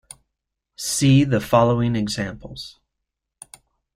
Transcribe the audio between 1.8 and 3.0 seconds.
examples.